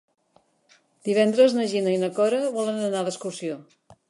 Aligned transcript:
Divendres 1.09 1.55
na 1.59 1.67
Gina 1.75 1.93
i 1.97 2.01
na 2.05 2.11
Cora 2.21 2.41
volen 2.59 2.81
anar 2.89 3.05
d'excursió. 3.11 3.61